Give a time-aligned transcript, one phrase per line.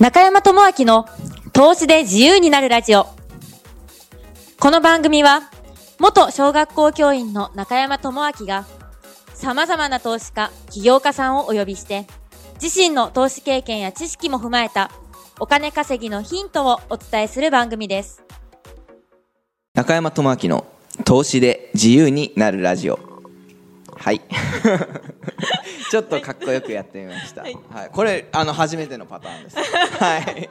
[0.00, 1.06] 中山智明の
[1.52, 3.06] 投資で自由になるラジオ。
[4.58, 5.50] この番組は、
[6.00, 8.66] 元小学校教員の中山智明が、
[9.34, 12.06] 様々な投資家、起業家さんをお呼びして、
[12.60, 14.90] 自身の投資経験や知識も踏まえた、
[15.38, 18.24] お金稼ぎのヒントをお伝えする番組です。
[19.74, 20.66] 中山智明の
[21.04, 22.98] 投資で自由になるラジオ
[23.96, 24.20] はい
[25.94, 27.56] ちょっとかっこよくやってみました、はい。
[27.92, 29.56] これあの初めてのパターンです。
[30.02, 30.48] はい、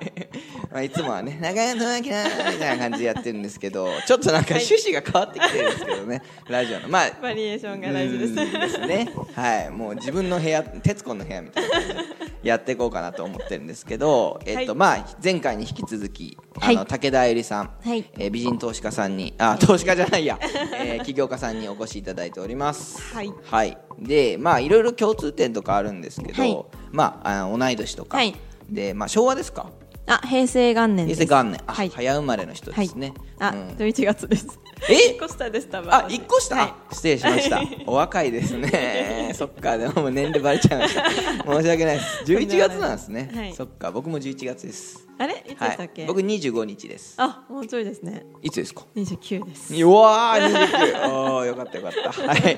[0.72, 6.88] まあ、いつもはね中山智明なみたいな感じでやってるんですけどちょっとなんか趣旨が変わってきてるんですけどね、ラジオの。
[6.88, 8.32] まあバリエーションが大事です。
[8.32, 8.36] うん。
[8.38, 9.14] ですね。
[9.36, 9.70] はい。
[9.70, 11.96] もう自分の部屋徹子の部屋みたいな感じで
[12.44, 16.86] やっていこうかなと思ってるんですけど、えっとはいまあ前回に引き続きあの、はい。
[16.88, 18.06] 武田絵里さん、はい。
[18.18, 23.14] えー美人投資家さんにあ投資家じゃないや、えー起業家さんにお越しいただいております。
[23.14, 23.34] はい。
[23.44, 26.66] はいでまあいろいろ共通点とかあるんですけど、はい。
[26.92, 28.36] まああの同い年とか、はい。
[28.70, 29.70] でまあ昭和ですか？
[30.06, 31.24] あ平成元年です。
[31.26, 31.62] 平成元年。
[31.66, 31.90] あ、はい。
[31.90, 33.68] 早生まれの人ですね、あ、うん。
[33.78, 35.14] 11月ですえ？
[35.16, 37.62] 一個下でしたあ、一個下、はい失礼しました。
[37.86, 39.32] お若いですね。
[39.38, 41.10] そっか、でも年齢バレちゃいました。
[41.10, 42.24] 申し訳ないです。
[42.32, 43.32] 11月なんですね。
[43.34, 45.08] はいそっか、僕も11月です。
[45.18, 45.44] あれ？
[45.48, 46.06] いつではいしたっけ、。
[46.06, 47.16] 僕25日です。
[47.18, 51.10] あもうちょいですねいつですか？29ですうわー、29。
[51.14, 52.12] おー、よかったよかった。
[52.12, 52.58] はい。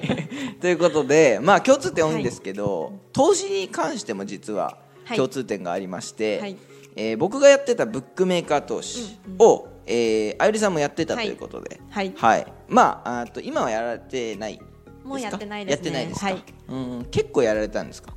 [0.61, 6.57] ということで、まあ共通点多いんですけど、投資に関しても実ははい共通点がありまして、はい
[6.95, 11.31] えー僕がやってたブックメーカー投資を、えーあゆりさんもやってたとい。
[11.31, 12.13] うことで、はい。
[12.15, 14.59] はい、まああと今はやられてない
[15.03, 15.91] もうやってないですね。
[15.91, 16.43] やってないですか、はい。
[16.69, 18.13] うん結構やられたんですか、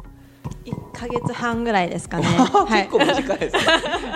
[0.64, 2.26] 1か月半ぐらいですかね。
[2.68, 3.62] 結構短いですね。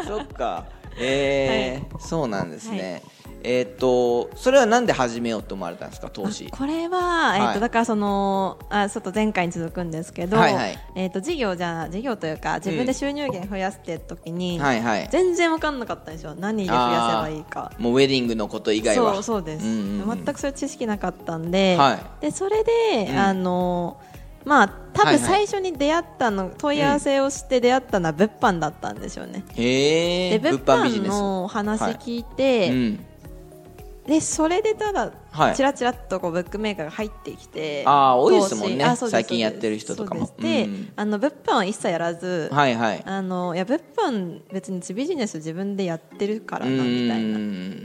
[0.07, 0.67] そっか。
[0.99, 3.03] えー そうなんですね、
[3.45, 10.79] えーっとそれはなんで始めようと思われたんですか投資これは、えーはいとだからそのあちょっと前回に続くんですけど、はいはい。
[10.95, 15.09] えー、と事業じゃ事業というか自分で収入源増やして時に、はいはい。
[15.11, 17.73] 全然分かんなかったんですよ何で増やせばいいか。
[17.79, 19.15] もうウェディングのこと以外は。
[19.15, 20.25] そうそうです、んうんうん。
[20.25, 22.23] 全くそういう知識なかったんで,、はい。
[22.23, 23.19] でそれで、うん。
[23.19, 24.01] あの
[24.45, 25.19] まあ多はいはい。
[25.19, 33.07] 分最初に出会ったの、問い合わせをして出会ったのは物販だったんですよね、へえで物販の話聞いて、うん
[34.07, 35.57] でそれでただ、はい。
[35.57, 38.97] ちらちらっとこうブックメーカーが入ってきてあー多いですもんね。
[38.97, 40.31] 最近やってる人とかも。
[40.39, 43.03] でうんあの物販は一切やらず、はいはい。
[43.05, 47.39] あのいや物販別にビジネス自分でやってるからなみたいな。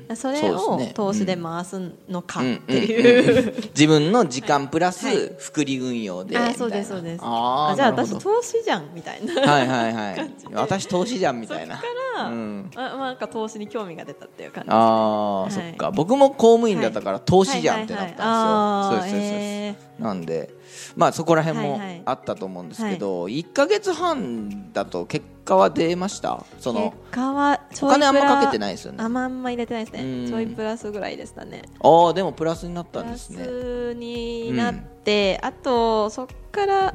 [0.09, 2.71] なそれを投資で回すのかってう。
[2.73, 5.31] んいう、自分の時間プラスはい。
[5.37, 6.49] 複利運用でみたいな。
[6.51, 7.21] あそうですそうです。
[7.23, 9.33] あじゃあ私投資じゃんみたいな。
[9.41, 10.31] はいはいはい。
[10.53, 11.75] 私投資じゃんみたいな。
[11.75, 11.87] そっか
[12.23, 12.71] ら、うん。
[12.75, 15.51] あまあ、なんか投資に興味が出たっていう感じああ、はい。
[15.51, 15.91] そっか。
[15.91, 20.49] 僕も公務員だったから投資じゃんってなったんですよ、そうですそうですなんで
[20.95, 26.43] まあそこら辺もあったと思うんですけど、1か月半だと結果は出ました？
[26.59, 29.03] そのお金あんまプラかけてないですよね。
[29.03, 30.25] あんま入れてないですうん。
[30.25, 31.63] ねちょいプラスぐらいでしたね。
[31.81, 33.43] ああでもプラスになったプラんですね。
[33.43, 36.93] スになって、あとそっから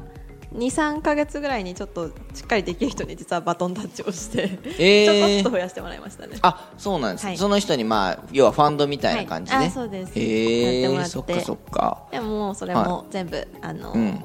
[0.53, 5.41] 23か月ぐらいにちょっとしっかりできる人に実はバトンタッチをして、えー。
[5.41, 6.37] ちょこっと増やしてもらいましたね。
[6.41, 7.37] あそうなんです、はい。
[7.37, 9.67] その人にまあ要はファンドみたいな感じで、はい。
[9.67, 10.11] あそうです。
[10.17, 11.11] へえやってもらって。
[11.11, 12.03] そっかそっか。
[12.11, 14.23] でももうそれも全部、あの、うん。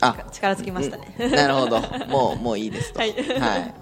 [0.00, 0.16] あ。
[0.32, 1.30] 力尽きましたね、うん。
[1.30, 1.80] なるほど。
[2.08, 3.14] もうもういいですと、はい。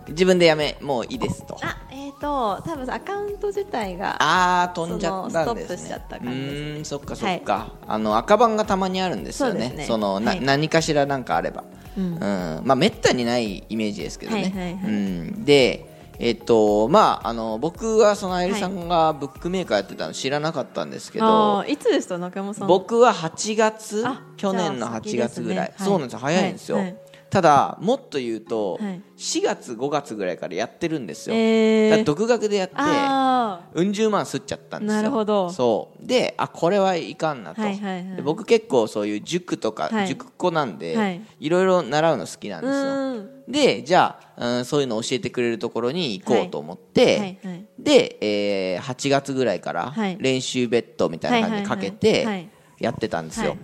[0.09, 1.59] 自分でやめもういいですと。
[1.63, 5.77] あえっ、ー、と多分アカウント自体がああ飛んじゃったんですね。
[5.77, 9.69] ストップしちゃった感じですうーんそっかそっか、あの赤番がたまにあるんですよね。
[9.69, 9.99] そうですね。
[9.99, 10.41] のな、はい。
[10.41, 11.65] 何かしらなんかあれば
[11.97, 12.19] うん。
[12.65, 14.85] まあめったにないイメージですけどね、はいはいはい。
[14.85, 15.87] うん、で
[16.19, 21.27] えっとまああの僕はそのあゆりさんがブックメーカーやってたの知らなかったんですけど、
[21.59, 22.17] あーいつでした？
[22.17, 22.69] 中山さん。
[22.69, 24.03] 僕は8月？
[24.07, 25.87] あ去年のじゃあ8月ぐらい、先ですね。
[25.87, 26.19] そうなんですよ。
[26.21, 26.97] はい早いんですよ、はい
[27.31, 29.03] ただもっと言うと、はい。
[29.17, 32.05] 4月5月ぐらいからやってるんですよ、えー。
[32.05, 34.97] 独学でやってあうん十万吸っちゃったんですよ。
[34.97, 35.51] なるほど。
[35.51, 36.07] そう。
[36.07, 38.17] であこれはいかんなと、はいはいはい。
[38.17, 40.09] で僕結構そういう塾とか、はい。
[40.09, 41.21] 塾子なんで、はい。
[41.41, 42.93] い、ろいろ習うの好きなんーですよ。
[42.93, 43.53] うん。
[43.53, 50.17] でじゃあ、うん、そういうの教えてくれるところに行こうと思って、はいはいで、えー8月ぐらいからはい。
[50.21, 52.25] 練習ベッドみたいな感じでかけてはい。
[52.25, 52.51] はいはい。
[52.79, 53.59] やってたんですよ、はい。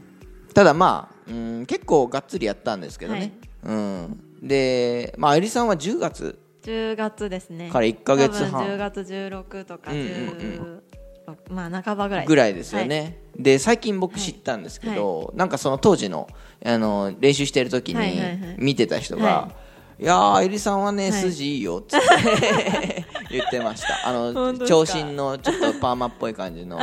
[0.55, 3.33] ただまあ、うん、結構がっつりやったんですけどね、
[3.65, 6.39] うん、で、まあ、あゆりさんは10月。
[6.63, 7.71] 10月ですね。
[7.71, 8.63] から1ヶ月半。
[8.63, 10.83] 多分10月16とかうんうん16
[11.51, 16.29] まあ半ばぐらいぐらいですよね、で最近僕知ったんですけど、なんかその当時の
[16.65, 19.49] あの練習してる時にはいはいはい見てた人が、は
[20.01, 20.03] い。
[20.03, 21.21] いやー、あゆりさんはね、はい。
[21.21, 22.07] 筋いいよっつって
[23.33, 24.07] 言ってました。
[24.07, 26.77] あの長身のちょっとパーマっぽい感じの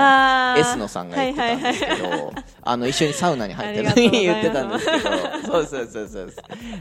[0.58, 4.86] S 野さんが言ってたんですけど、あの一緒にサウナに入ってるのありに言ってたんです。
[4.86, 5.00] けど
[5.46, 6.30] そうそうそうそう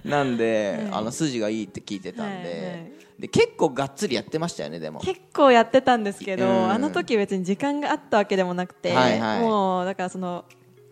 [0.08, 2.92] なんで、あの筋がいいって聞いてたんで,、はいはい。
[3.18, 5.00] で結構がっつりやってましたよねでも。
[5.00, 6.70] 結構やってたんですけど、うん。
[6.70, 9.40] あの時別に時間があったわけでもなくて、はいはい。
[9.40, 10.44] もうだからその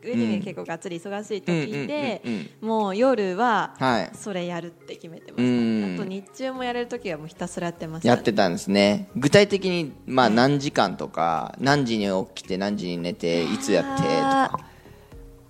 [0.06, 2.22] ウェディングに結構がっつり忙しい時で
[2.60, 4.10] もう夜ははい。
[4.14, 5.80] それやるって決めてまうん。
[5.80, 9.08] したあと日中もやれる時はもうひたすらやってました、ね、やってたんですね。
[9.16, 14.60] 具体的に、まあ、何時間とか何時に起きて何時に寝ていつやってとあか。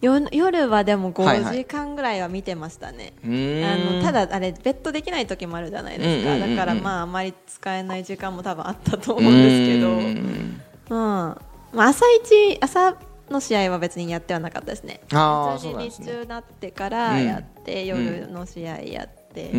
[0.01, 1.55] よ夜はでもはいはい。
[1.55, 3.65] 5時間ぐらいは見てましたね、うーん。
[3.65, 9.89] あのただあれベッドできない時もあるじゃないですか、だからまああまり使えない時間も多分あったと思うんですけど。
[9.89, 10.09] ううん。
[10.09, 11.37] ん。
[11.73, 12.97] まあ、朝一朝
[13.31, 15.01] の試合は別にやってはなかったですね。
[15.09, 18.05] 普通に日中になってからやって、うん。
[18.05, 19.57] 夜の試合やって、うんってう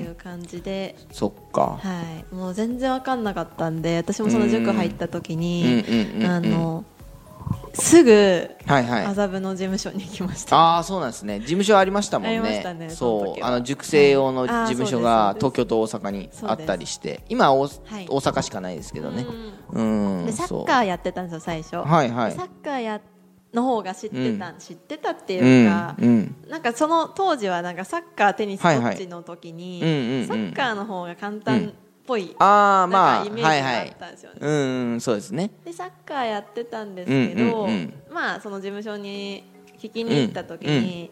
[0.00, 1.78] いう感じで、そっか。
[1.82, 5.84] はい、もう全然わかんなかったんで私もその塾入った時に、
[6.16, 6.30] うんうん。
[6.30, 6.84] あの
[7.80, 9.06] すぐはいはい。
[9.06, 10.56] 麻布の事務所に行きました。
[10.56, 11.40] ああそうなんですね。
[11.40, 12.38] 事務所ありましたもんね。
[12.38, 17.22] ありましたねそうあの塾生用の事務所が東京と大阪にあったりして。
[17.28, 18.06] 今は大,、はい。
[18.08, 19.26] 大阪しかないですけどね。
[19.72, 20.18] うん。
[20.20, 22.30] うんでサッカーやってたんですよ最初、はいはい。
[22.30, 23.00] でサッカーや
[23.54, 26.36] の方が知ってた、知ってたってういうんか、うん。
[26.48, 28.94] なんかその当時はなんかサッカーテニスどはいはい。
[28.94, 31.72] っちの時に、うんうんうんサッカーの方が簡単っ
[32.08, 35.50] ぽい、ああまあイメージがあはいはいったんですよね、うんうんそうですね。
[35.64, 37.94] でサッカーやってたんですけど、うんうんうん。
[38.10, 39.44] まあその事務所に
[39.78, 41.10] 聞きに行った時に、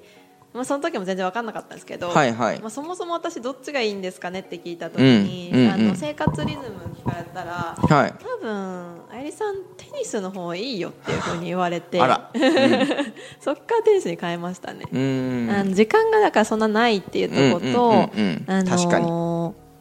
[0.54, 2.60] まあ、その時も全然分かんなかったんですけど、はいはい。
[2.60, 5.72] まあ、そもそも私どっちがいいんですかねって聞いた時に、うんうんうん。
[5.72, 6.64] あの生活リズム
[6.96, 8.14] 聞かれたらはい。
[8.18, 11.98] 多分あゆりさんテニスの方がいいよっていうふうに言われて
[13.40, 15.50] そっからテニスに変えましたね、うん。
[15.50, 18.50] あの時間がだからそんなないっていうところと、うんうんうんうん。
[18.50, 19.06] あのー確かに。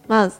[0.08, 0.32] まあ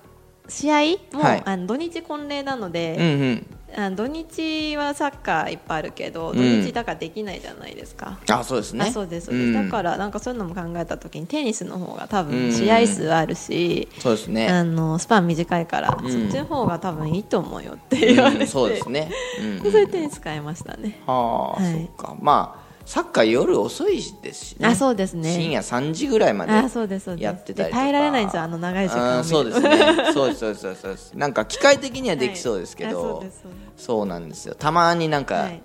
[0.48, 1.44] 試合も、はい。
[1.46, 3.48] あの土日婚礼なので、うんうん。
[3.78, 6.36] あの土日はサッカーいっぱいあるけどん。
[6.36, 8.86] 土日だからできないじゃないですか、あそうですね。
[8.86, 9.54] あそうですそうです、ん。
[9.54, 14.48] だからなんかそういうのも考えた時にテニスの方が多分試合数あるし、そうですね。
[14.50, 16.10] あのスパン短いから、ん。
[16.10, 19.12] そっちの方が多分いいと思うよって言われて、うんそうですね。
[19.40, 21.74] うんで それでテニス変えましたね、はあ、はい。
[21.74, 22.16] そっか。
[22.20, 24.68] まあサッカー夜遅いですしね。
[24.68, 25.34] あそうですね。
[25.34, 27.24] 深夜3時ぐらいまであそうですそうです。
[27.24, 27.82] やってたりとか。
[27.82, 29.70] で耐えられないんですよあの長い時間そうですね
[30.14, 31.14] そうですそうですそうです。
[31.16, 34.56] なんか機械的にはできそうですけど、はいあそうそそうなんですよ。
[34.56, 35.62] たまになんか、はい。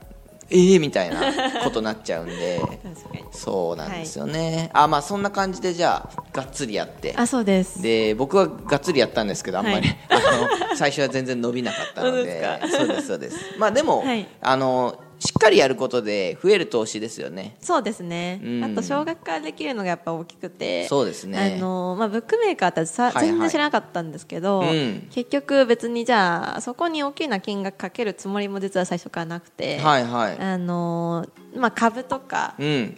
[0.52, 2.60] えーみたいなことになっちゃうんで。
[3.30, 7.14] そうなんですよね、あまあそんな感じでじゃあがっつりやって。
[7.16, 7.80] あそうです。
[7.80, 9.98] で僕はがっつりやったんですけどあんまり、はい。
[10.10, 12.42] あの最初は全然伸びなかったので。
[12.68, 13.36] そうですそうです。
[13.58, 14.26] まあでも、はい。
[14.40, 17.56] あのしっかりやることで増える投資ですよね。
[17.60, 18.64] そうですね、うん。
[18.64, 21.56] あと少額化できるのがやっぱ大きくてそうですね。
[21.58, 23.26] あのまあ、ブックメーカーってさ、はいはい。
[23.26, 25.08] 全然知らなかったんですけど、うん。
[25.10, 30.38] 結局別にじゃあそこに大きな金額かけるつもりも実は最初からなくて、はいはい。
[30.38, 32.96] あのまあ、株とかうん。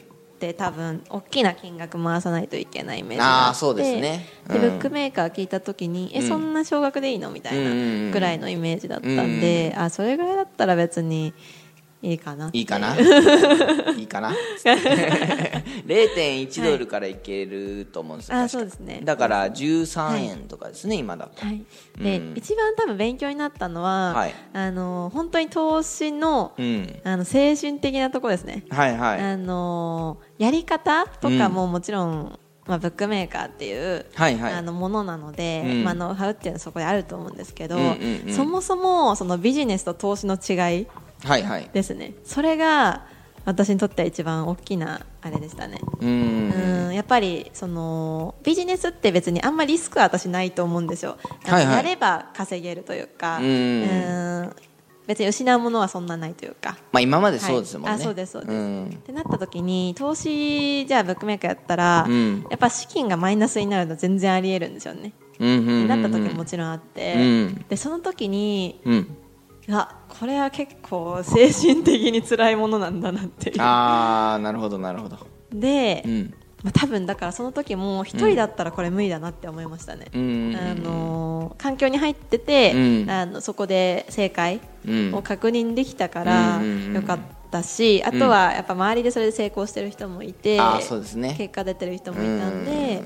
[0.59, 4.27] 多分大きな金額回さないといけないイメージがあってそうですね。
[4.49, 4.61] でうん。
[4.61, 6.27] ブックメーカー聞いた時に、えうん。
[6.27, 7.31] そんな少額でいいの？
[7.31, 11.33] みたいうんうんうんなぐらいのイメージだったんで、あそれぐらいだったら別に
[12.03, 12.97] いいかないいかな？
[13.97, 14.33] いいかな？
[15.87, 19.01] 0.1ドルからいけると思うんですよあそうですね。
[19.05, 21.47] だから13円とかですね、今だと。
[21.47, 21.63] はい、
[21.99, 22.35] で、うん。
[22.37, 24.35] 一番多分勉強になったのは、はい。
[24.53, 27.01] あの本当に投資の,、うん。
[27.05, 29.21] あの精神的なところですね、はいはい。
[29.21, 34.55] あのやり方とかももちろん、まあ、ブックメーカーっていう、はいはい。
[34.55, 35.85] あのものなので、うん。
[35.85, 37.79] まあ、ノウハウっていうのはそこにあると思うんですけど、
[38.31, 40.87] そもそもそのビジネスと投資の違い
[41.25, 41.71] はいはい。
[41.73, 42.15] ですね。
[42.25, 43.07] それが
[43.45, 45.81] 私にとっては一番大きなあれでしたね。
[46.01, 46.89] ううん。
[46.91, 51.77] んやっぱりそのビジネスって別にあんまりリスクは私ないと思うんですよ、はいはい。
[51.77, 53.39] やれば稼げるというか。
[53.39, 53.45] うん。
[53.45, 53.49] う
[54.43, 54.57] ん。
[55.05, 56.77] 別に失うものはそんなないというか。
[56.93, 58.01] まあ今までそうですもんね、はい。
[58.01, 58.53] あそうですそうです。
[58.53, 58.87] ん。
[58.87, 69.17] ってなった時に投資じゃあブックメーカーやったら、うんやっぱ資金がマイナスになるの全然ありえるんですよね、うんうんうんうんなった時ももちろんあって、うんでその時にうん
[69.71, 73.61] あこれは結構精神的に辛いものなんだなっていう。
[73.61, 75.19] ああなるほどなるほど。
[75.53, 76.35] で、うん。
[76.63, 83.11] まあ、多分だからその時も一人だったらこれ無理だなって思いましたね、うんあのー環境に入ってて、うん。
[83.11, 85.15] あのそこで正解うん。
[85.15, 87.19] を確認できたからよかっ
[87.51, 90.59] たし、あとはやっぱ周りでそれで成功してる人もいて、
[91.37, 93.03] 結果出てる人もいたんで、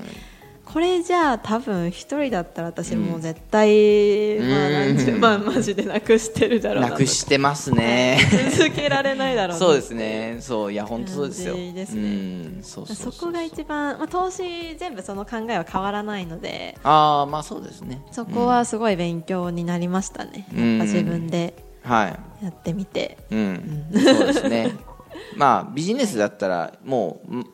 [0.73, 8.19] これじゃあ多分一人だったら私もう絶対、まあ何十万マジでなくしてるだろうななくしてますね。
[8.55, 10.37] 続けられないだろうなそうですね。
[10.41, 11.55] そういや本当そうですよ。
[11.55, 11.87] ね。
[11.89, 12.59] うん。
[12.61, 12.81] そ
[13.11, 16.77] こが一番、まあ、投資全部その考えは変わらないので。
[16.83, 18.01] ああまあそうですね。
[18.11, 20.77] そこはすごい勉強になりましたね、うん。
[20.79, 22.09] やっぱ自分では
[22.41, 22.45] い。
[22.45, 24.75] やってみて、うん、そうですね。
[25.37, 27.45] まあビジネスだったらもう、ん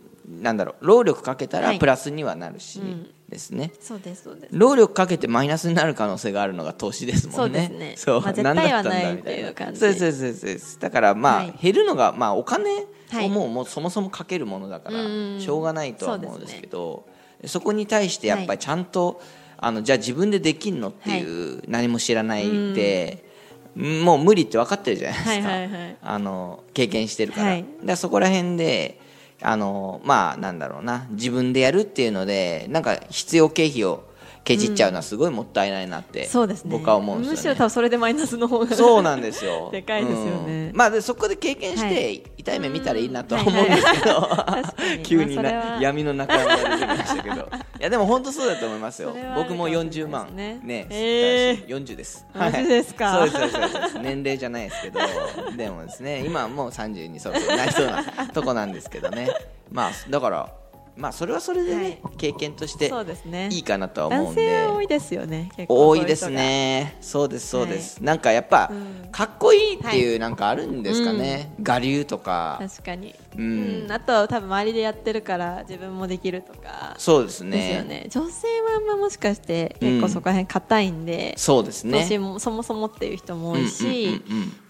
[0.41, 1.79] なんだろう労力かけたらはい。
[1.79, 3.09] プラスにはなるし、うん。
[3.29, 3.71] ですね。
[3.79, 4.49] そうですそうです。
[4.51, 7.59] 労力かけてマイナスになる可能性があるのが投資ですもんね。
[7.69, 7.93] そうですね。
[7.97, 9.79] そう、まあ絶対何だったんだはないみたっていう感じ。
[9.79, 10.49] そうですそうそう。
[10.49, 11.53] ですだからまあ、はい。
[11.61, 17.05] 減るのがまあお金はいをもう,、もうそもそもかけるものだからうんしょうがないとは思うんですけど
[17.45, 19.21] そこに対してやっぱりちゃんと、
[19.57, 23.25] あのじゃあ自分でできんのっていう、何も知らないで、
[23.75, 25.97] もう無理って分かってるじゃないですか、はいはいはい。
[26.01, 27.63] あの経験してるから,、はい。
[27.63, 28.99] だからそこら辺で
[29.43, 31.07] あのまあなんだろうな。
[31.11, 34.03] 自分でやるっていうのでなんか必要経費を
[34.43, 36.71] ケチっちゃうのはすごいもったいないなって、そうですね。
[36.71, 37.59] 僕は思うんむしですよね。
[37.59, 39.69] ろ多分それでマイナスの方がそうなんですよ。
[39.73, 40.69] でかいですよね。
[40.71, 40.77] うん。
[40.77, 42.23] まあでそこで経験しはてい。
[42.37, 44.29] 痛い目見たらいいなとは思うんですけど、
[45.03, 47.35] 急にまあ闇の中が出てきましたけど。
[47.35, 47.39] い
[47.79, 49.15] やでも本当そうだと思いますよ。
[49.35, 50.59] 僕もかもしれない40万ね。
[50.61, 51.67] ねえー。
[51.67, 52.25] 40です。
[52.33, 52.51] はい。
[52.51, 53.99] そうですそうですそうです。
[53.99, 54.99] 年齢じゃないですけど。
[55.55, 59.29] でもですね今はもう30にそろそろなりそうなとこなんですけどね。
[59.71, 60.62] まあだから
[60.95, 63.49] まあそれはそれでね、は経験としてそうですね。
[63.51, 64.45] いいかなとは思うんで。
[64.45, 66.97] 男性は多いですよね結構多いですね。
[67.01, 68.75] そうですそうです、なんかやっぱ、う
[69.07, 69.11] ん。
[69.11, 72.59] かっこいいっていうなんかあるんですかね、我流とか。
[72.61, 73.83] 確かに、うん。
[73.83, 73.91] うん。
[73.91, 76.95] あと多分周りでやってるから自分もできるとか。
[76.97, 77.83] そうですね。
[77.87, 78.07] ね。
[78.09, 82.03] 女性はあんまもしかして結構そこら辺硬いんで、そうですね。
[82.03, 84.21] 私もそもそもっていう人も多いし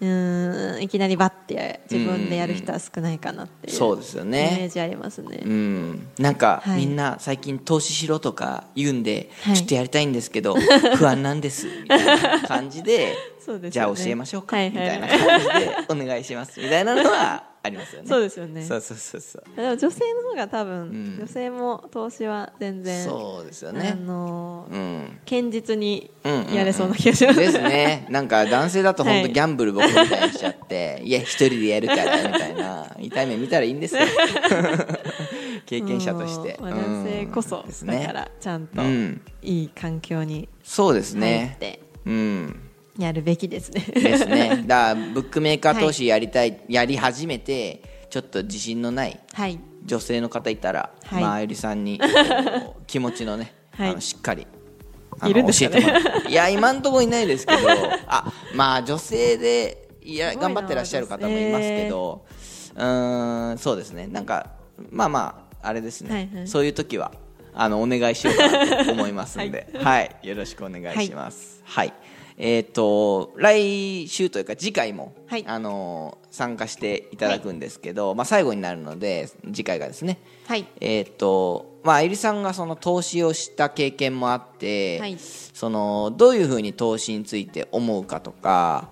[0.01, 0.73] うんうん。
[0.75, 0.83] うん。
[0.83, 4.53] いきなりバッて自分でやる人は少ないかなっていうそうですよね。
[4.55, 6.79] イメージありますね、うん、なんか、はい。
[6.79, 9.55] みんな最近投資しろとか言うんで、はい。
[9.55, 10.55] ちょっとやりたいんですけど
[10.97, 13.15] 不安なんですみたいな感じで
[13.61, 13.69] ね。
[13.69, 14.71] じゃあ教えましょうか、はいはい。
[14.71, 18.07] みたいな感じでお願いしますみたいなのはありますよね。
[18.07, 18.63] そうですよね。
[18.63, 19.55] そうそうそうそう。
[19.55, 21.17] でも女性の方が多分、ん。
[21.17, 25.19] 女性も投資は全然そうですよあねのーうん。
[25.25, 26.11] 堅実に
[26.53, 28.05] やれそうな気がします、ですね。
[28.09, 34.01] なんか男性だと 本当はいギャンブル僕みたいにしちゃって、い、や一人でやるからみたいな痛い目見たらいいんですよ
[35.65, 37.67] 経験者として、男性こそうん。
[37.67, 37.99] ですね。
[38.01, 39.21] だからちゃんとうん。
[39.41, 42.59] いい環境にそうです入ねってうん。
[42.97, 43.81] やるべきですね。
[43.81, 44.63] ですね。
[44.67, 49.59] だからブックメーカー投資やりたい、やり始めてちょっと自信のないはい。
[49.85, 51.21] 女性の方いたら、はい。
[51.21, 51.99] まああゆりさんに
[52.87, 53.89] 気持ちのね、はい。
[53.89, 54.45] あのしっかり
[55.19, 55.81] あのいるんですかね？
[55.81, 57.59] 教えてもらっていや今んところいないですけど
[58.07, 62.25] あまあ女性でいや頑張ってらっしゃる方もいますけど、
[62.75, 64.07] うーんそうですね。
[64.07, 64.51] なんか
[64.89, 66.47] まあまああれですね、はいはい。
[66.47, 67.11] そういう時は
[67.53, 71.61] あのお願いしようかなと思いますので、 はい、よろしくお願いします。
[71.65, 71.93] はい、
[72.37, 75.43] えっ、と来週というか次回も、はい。
[75.47, 80.19] あの参加していただくんですけど、まあ最後になるので次回がですね。
[80.47, 80.65] はい。
[80.81, 85.17] えっ、とまあえりさんがその投資をした経験もあって、はい。
[85.19, 88.89] そのどういうふうに投資について思うかとか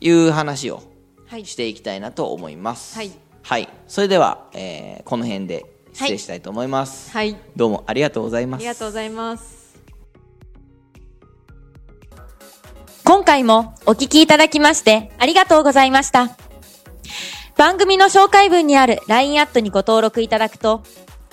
[0.00, 0.82] いう話を
[1.26, 1.44] はい。
[1.46, 2.96] していきたいなと思います。
[2.96, 3.10] はい、
[3.42, 7.12] はい、それでは、えーこの辺で失礼したいと思います。
[7.12, 8.60] はいどうもありがとうございます。
[8.60, 9.64] ありがとうございます。
[13.04, 16.36] 今回もお聞きいただきましてありがとうございました。
[17.56, 20.82] 番組の紹介文にある LINE アットにご登録いただくと、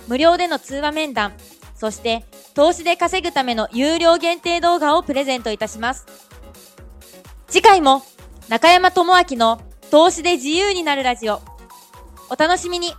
[0.07, 1.33] 無料での通話面談、
[1.75, 6.05] そして投資で稼ぐための有料限定動画をプレゼントいたします。
[7.47, 8.03] 次回も
[8.47, 11.41] 中山智明の投資で自由になるラジオ、
[12.29, 12.93] お楽しみに